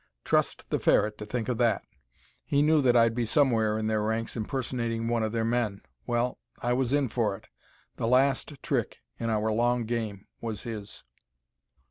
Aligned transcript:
Trust 0.23 0.67
the 0.71 0.79
Ferret 0.79 1.19
to 1.19 1.27
think 1.27 1.47
of 1.47 1.59
that. 1.59 1.83
He 2.43 2.63
knew 2.63 2.81
that 2.81 2.95
I'd 2.97 3.13
be 3.13 3.23
somewhere 3.23 3.77
in 3.77 3.85
their 3.85 4.01
ranks, 4.01 4.35
impersonating 4.35 5.07
one 5.07 5.21
of 5.21 5.31
their 5.31 5.45
men. 5.45 5.81
Well, 6.07 6.39
I 6.59 6.73
was 6.73 6.91
in 6.91 7.07
for 7.07 7.37
it. 7.37 7.49
The 7.97 8.07
last 8.07 8.53
trick 8.63 9.01
in 9.19 9.29
our 9.29 9.51
long 9.51 9.85
game 9.85 10.25
was 10.41 10.63
his. 10.63 11.03